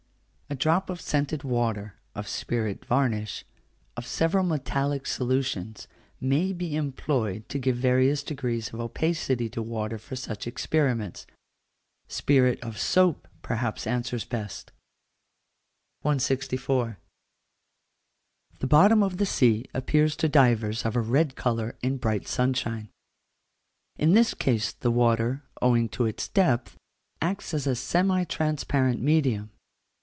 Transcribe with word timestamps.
A 0.49 0.53
drop 0.53 0.89
of 0.89 0.99
scented 0.99 1.45
water, 1.45 1.95
of 2.13 2.27
spirit 2.27 2.83
varnish, 2.83 3.45
of 3.95 4.05
several 4.05 4.43
metallic 4.43 5.07
solutions, 5.07 5.87
may 6.19 6.51
be 6.51 6.75
employed 6.75 7.47
to 7.47 7.57
give 7.57 7.77
various 7.77 8.21
degrees 8.21 8.73
of 8.73 8.81
opacity 8.81 9.47
to 9.47 9.61
water 9.61 9.97
for 9.97 10.17
such 10.17 10.47
experiments. 10.47 11.25
Spirit 12.09 12.59
of 12.61 12.77
soap 12.77 13.29
perhaps 13.41 13.87
answers 13.87 14.25
best. 14.25 14.73
164. 16.01 16.97
The 18.59 18.67
bottom 18.67 19.01
of 19.03 19.19
the 19.19 19.25
sea 19.25 19.63
appears 19.73 20.17
to 20.17 20.27
divers 20.27 20.83
of 20.85 20.97
a 20.97 21.01
red 21.01 21.37
colour 21.37 21.77
in 21.81 21.95
bright 21.95 22.27
sunshine: 22.27 22.89
in 23.95 24.11
this 24.11 24.33
case 24.33 24.73
the 24.73 24.91
water, 24.91 25.43
owing 25.61 25.87
to 25.87 26.05
its 26.05 26.27
depth, 26.27 26.75
acts 27.21 27.53
as 27.53 27.65
a 27.65 27.73
semi 27.73 28.25
transparent 28.25 29.01
medium. 29.01 29.49